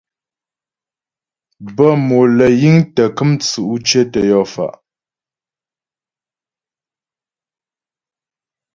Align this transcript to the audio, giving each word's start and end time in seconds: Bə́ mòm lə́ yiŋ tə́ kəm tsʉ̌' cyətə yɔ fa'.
Bə́ 1.75 1.91
mòm 2.07 2.25
lə́ 2.37 2.49
yiŋ 2.61 2.77
tə́ 2.95 3.07
kəm 3.15 3.31
tsʉ̌' 3.41 3.81
cyətə 3.87 4.19
yɔ 4.31 4.41
fa'. 4.53 4.73